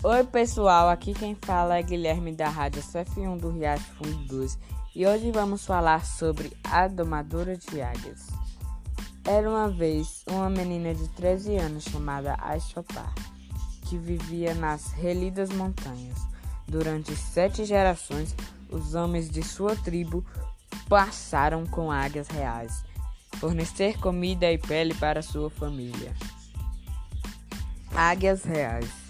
Oi 0.00 0.22
pessoal, 0.22 0.88
aqui 0.88 1.12
quem 1.12 1.34
fala 1.34 1.76
é 1.76 1.82
Guilherme 1.82 2.30
da 2.30 2.48
Rádio 2.48 2.80
CF1 2.80 3.36
do 3.40 3.50
Riacho 3.50 3.94
Fundo 3.94 4.24
2 4.28 4.56
e 4.94 5.04
hoje 5.04 5.32
vamos 5.32 5.66
falar 5.66 6.06
sobre 6.06 6.56
a 6.62 6.86
domadora 6.86 7.56
de 7.56 7.82
águias. 7.82 8.28
Era 9.24 9.50
uma 9.50 9.68
vez 9.68 10.22
uma 10.28 10.48
menina 10.48 10.94
de 10.94 11.08
13 11.08 11.56
anos 11.56 11.82
chamada 11.82 12.36
Aishopar, 12.38 13.12
que 13.88 13.98
vivia 13.98 14.54
nas 14.54 14.92
relidas 14.92 15.50
montanhas. 15.50 16.18
Durante 16.68 17.16
sete 17.16 17.64
gerações, 17.64 18.36
os 18.70 18.94
homens 18.94 19.28
de 19.28 19.42
sua 19.42 19.74
tribo 19.74 20.24
passaram 20.88 21.66
com 21.66 21.90
águias 21.90 22.28
reais, 22.28 22.84
fornecer 23.38 23.98
comida 23.98 24.48
e 24.48 24.58
pele 24.58 24.94
para 24.94 25.22
sua 25.22 25.50
família. 25.50 26.14
Águias 27.92 28.44
reais 28.44 29.07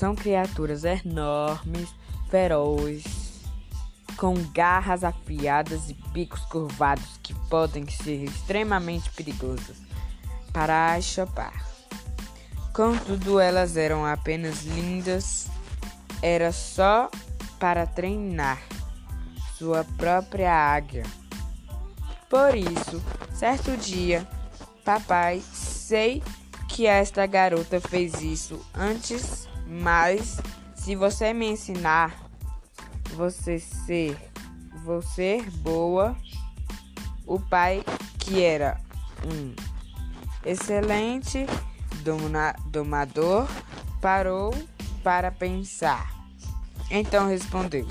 são 0.00 0.14
criaturas 0.14 0.82
enormes, 0.82 1.90
ferozes, 2.30 3.42
com 4.16 4.32
garras 4.50 5.04
afiadas 5.04 5.90
e 5.90 5.94
bicos 6.10 6.40
curvados 6.46 7.20
que 7.22 7.34
podem 7.50 7.86
ser 7.86 8.24
extremamente 8.24 9.10
perigosas 9.10 9.76
para 10.54 10.94
achopar. 10.94 11.52
Contudo, 12.72 13.38
elas 13.38 13.76
eram 13.76 14.06
apenas 14.06 14.62
lindas, 14.62 15.48
era 16.22 16.50
só 16.50 17.10
para 17.58 17.84
treinar 17.84 18.58
sua 19.58 19.84
própria 19.98 20.50
águia. 20.50 21.04
Por 22.26 22.56
isso, 22.56 23.02
certo 23.34 23.76
dia, 23.76 24.26
papai, 24.82 25.42
sei 25.52 26.22
que 26.70 26.86
esta 26.86 27.26
garota 27.26 27.80
fez 27.80 28.22
isso 28.22 28.64
antes, 28.74 29.48
mas 29.66 30.40
se 30.74 30.94
você 30.94 31.32
me 31.32 31.46
ensinar, 31.50 32.14
você 33.14 33.58
ser, 33.58 34.16
você 34.84 35.42
boa, 35.56 36.16
o 37.26 37.38
pai 37.40 37.84
que 38.18 38.42
era 38.42 38.80
um 39.26 39.54
excelente 40.44 41.44
dona, 42.02 42.54
domador 42.66 43.48
parou 44.00 44.54
para 45.02 45.30
pensar. 45.30 46.08
Então 46.90 47.28
respondeu: 47.28 47.86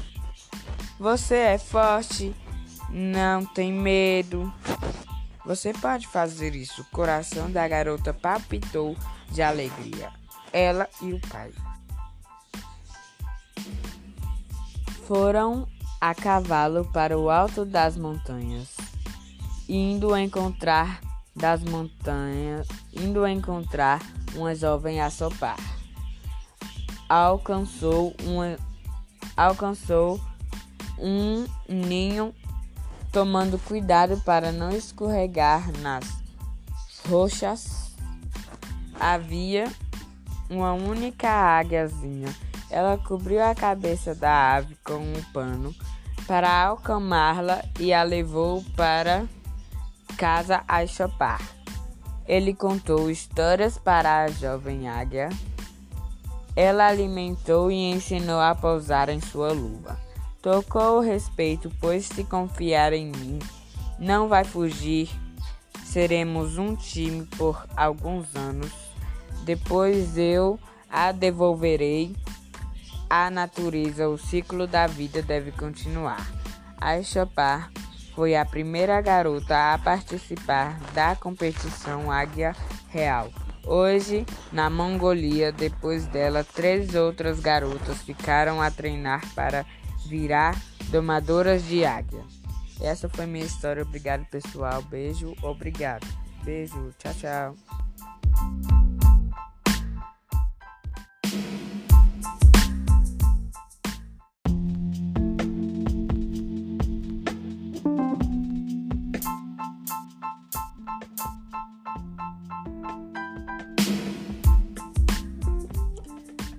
Você 0.98 1.36
é 1.36 1.58
forte, 1.58 2.34
não 2.90 3.46
tem 3.46 3.72
medo, 3.74 4.52
você 5.50 5.74
pode 5.74 6.06
fazer 6.06 6.54
isso. 6.54 6.84
O 6.84 6.86
coração 6.92 7.50
da 7.50 7.68
garota 7.68 8.14
palpitou 8.14 8.96
de 9.32 9.42
alegria. 9.42 10.12
Ela 10.54 10.88
e 11.02 11.12
o 11.12 11.20
pai 11.22 11.52
foram 15.08 15.68
a 16.00 16.14
cavalo 16.14 16.86
para 16.92 17.18
o 17.18 17.32
alto 17.32 17.66
das 17.66 17.98
montanhas, 17.98 18.78
indo 19.68 20.16
encontrar 20.16 21.02
das 21.36 21.64
montanhas, 21.64 22.68
indo 22.94 23.26
encontrar 23.26 24.00
uma 24.36 24.54
jovem 24.54 25.02
a 25.02 25.10
sopar. 25.10 25.58
Alcançou 27.10 28.16
uma 28.22 28.56
alcançou 29.36 30.22
um 31.00 31.48
ninho 31.68 32.36
tomando 33.12 33.58
cuidado 33.60 34.22
para 34.22 34.52
não 34.52 34.72
escorregar 34.72 35.72
nas 35.80 36.06
rochas. 37.08 37.94
Havia 39.00 39.72
uma 40.50 40.74
única 40.74 41.30
águiazinha. 41.30 42.34
Ela 42.70 42.98
cobriu 42.98 43.44
a 43.44 43.56
cabeça 43.56 44.14
da 44.14 44.56
ave 44.56 44.78
com 44.84 44.98
um 44.98 45.24
pano 45.34 45.74
para 46.28 46.70
acalmá-la 46.70 47.64
e 47.80 47.92
a 47.92 48.04
levou 48.04 48.64
para 48.76 49.26
casa 50.18 50.64
a 50.68 50.86
chopar. 50.86 51.42
Ele 52.28 52.54
contou 52.54 53.10
histórias 53.10 53.80
para 53.80 54.24
a 54.24 54.28
jovem 54.28 54.88
águia. 54.88 55.30
Ela 56.56 56.88
alimentou 56.88 57.72
e 57.72 57.90
ensinou 57.90 58.40
a 58.40 58.54
pousar 58.54 59.10
em 59.10 59.20
sua 59.20 59.52
luva. 59.52 60.09
Tocou 60.42 60.98
o 60.98 61.02
respeito, 61.02 61.70
pois 61.82 62.06
se 62.06 62.24
confiar 62.24 62.94
em 62.94 63.08
mim, 63.08 63.40
não 64.00 64.30
vai 64.30 64.46
fugir. 64.46 65.10
Seremos 65.84 66.58
um 66.58 66.76
time 66.76 67.26
por 67.38 67.66
alguns 67.76 68.34
anos. 68.36 68.72
Depois 69.44 70.18
eu 70.18 70.58
a 70.90 71.12
devolverei 71.12 72.16
à 73.10 73.30
natureza. 73.30 74.08
O 74.08 74.18
ciclo 74.18 74.66
da 74.66 74.88
vida 74.88 75.22
deve 75.22 75.52
continuar. 75.52 76.26
A 76.80 77.02
Chopar 77.04 77.70
foi 78.16 78.36
a 78.36 78.46
primeira 78.46 79.02
garota 79.02 79.74
a 79.74 79.78
participar 79.78 80.80
da 80.94 81.16
competição 81.16 82.10
Águia 82.10 82.56
Real. 82.90 83.30
Hoje, 83.66 84.26
na 84.54 84.70
Mongolia, 84.70 85.52
depois 85.52 86.08
dela, 86.08 86.44
três 86.44 86.96
outras 86.96 87.40
garotas 87.40 88.02
ficaram 88.02 88.62
a 88.62 88.72
treinar 88.72 89.22
para 89.36 89.66
virar 90.08 90.60
domadoras 90.90 91.66
de 91.66 91.86
águia. 91.86 92.24
Essa 92.82 93.10
foi 93.10 93.26
minha 93.26 93.46
história. 93.46 93.84
Obrigado, 93.84 94.26
pessoal. 94.26 94.82
Beijo, 94.82 95.36
obrigado. 95.42 96.08
Beijo, 96.44 96.94
tchau, 96.98 97.14
tchau. 97.14 97.56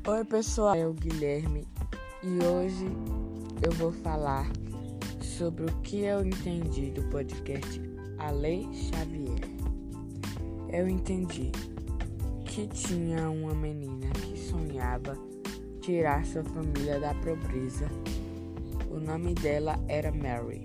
Oi 0.06 0.24
pessoal, 0.24 0.74
é 0.74 0.86
o 0.86 0.92
Guilherme 0.92 1.66
e 2.22 2.44
hoje 2.44 2.84
eu 3.62 3.72
vou 3.72 3.93
falar 3.93 4.50
sobre 5.21 5.65
o 5.65 5.81
que 5.82 6.00
eu 6.00 6.25
entendi 6.25 6.91
do 6.91 7.03
podcast 7.10 7.81
A 8.19 8.31
Lei 8.31 8.66
Xavier. 8.72 9.41
Eu 10.72 10.88
entendi 10.88 11.53
que 12.47 12.66
tinha 12.69 13.28
uma 13.28 13.54
menina 13.54 14.09
que 14.10 14.38
sonhava 14.38 15.16
tirar 15.82 16.25
sua 16.25 16.43
família 16.44 16.99
da 16.99 17.12
pobreza. 17.15 17.87
O 18.91 18.99
nome 18.99 19.34
dela 19.34 19.78
era 19.88 20.10
Mary. 20.10 20.65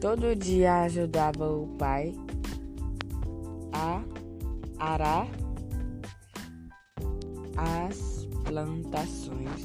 Todo 0.00 0.34
dia 0.34 0.82
ajudava 0.82 1.48
o 1.48 1.68
pai 1.78 2.12
a 3.72 4.02
arar 4.78 5.28
as 7.56 8.26
plantações 8.44 9.62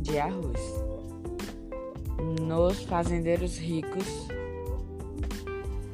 de 0.00 0.18
arroz 0.18 0.87
nos 2.18 2.82
fazendeiros 2.84 3.58
ricos. 3.58 4.28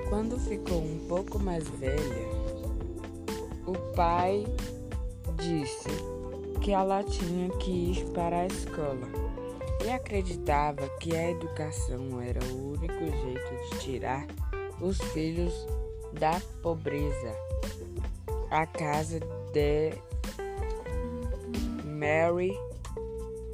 Quando 0.08 0.38
ficou 0.38 0.78
um 0.82 1.06
pouco 1.08 1.38
mais 1.38 1.68
velha, 1.68 2.28
o 3.66 3.72
pai 3.94 4.44
disse 5.36 5.88
que 6.60 6.72
ela 6.72 7.02
tinha 7.02 7.48
que 7.58 7.70
ir 7.70 8.04
para 8.10 8.40
a 8.40 8.46
escola 8.46 9.08
e 9.84 9.90
acreditava 9.90 10.88
que 11.00 11.14
a 11.14 11.30
educação 11.30 12.20
era 12.20 12.42
o 12.44 12.72
único 12.72 12.98
jeito 12.98 13.70
de 13.70 13.78
tirar 13.80 14.26
os 14.80 14.98
filhos 15.12 15.52
da 16.12 16.40
pobreza. 16.62 17.34
A 18.50 18.66
casa 18.66 19.20
de 19.52 19.92
Mary 21.84 22.56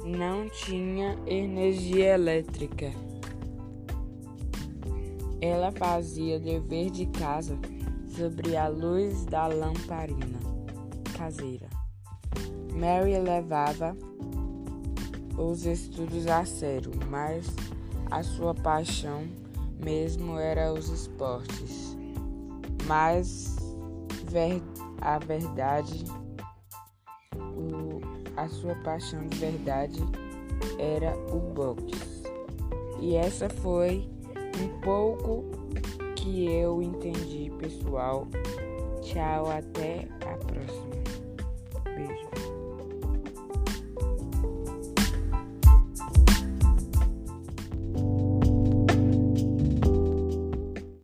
não 0.05 0.49
tinha 0.49 1.17
energia 1.25 2.13
elétrica. 2.15 2.91
Ela 5.41 5.71
fazia 5.71 6.39
dever 6.39 6.89
de 6.89 7.05
casa 7.07 7.57
sobre 8.07 8.55
a 8.55 8.67
luz 8.67 9.25
da 9.25 9.47
lamparina 9.47 10.39
caseira. 11.17 11.69
Mary 12.73 13.17
levava 13.19 13.95
os 15.37 15.65
estudos 15.65 16.25
a 16.27 16.45
sério, 16.45 16.91
mas 17.09 17.45
a 18.09 18.23
sua 18.23 18.55
paixão 18.55 19.27
mesmo 19.83 20.37
era 20.37 20.73
os 20.73 20.89
esportes. 20.89 21.95
Mas 22.87 23.55
ver, 24.27 24.61
a 24.99 25.19
verdade 25.19 26.05
a 28.41 28.49
sua 28.49 28.73
paixão 28.75 29.27
de 29.27 29.37
verdade 29.37 30.01
era 30.79 31.15
o 31.31 31.39
boxe. 31.39 32.23
E 32.99 33.15
essa 33.15 33.47
foi 33.49 34.09
um 34.59 34.81
pouco 34.81 35.45
que 36.15 36.45
eu 36.51 36.81
entendi, 36.81 37.51
pessoal. 37.59 38.27
Tchau, 39.01 39.49
até 39.51 40.07